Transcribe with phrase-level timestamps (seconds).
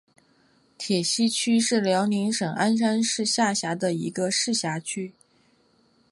[0.79, 5.13] 铁西区是辽宁省鞍山市下辖的一个市辖区。